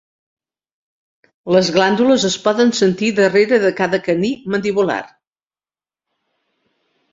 Les 1.55 1.69
glàndules 1.75 2.25
es 2.31 2.37
poden 2.47 2.73
sentir 2.79 3.11
darrere 3.21 3.61
de 3.67 3.73
cada 3.83 4.01
caní 4.09 4.33
mandibular. 4.55 5.01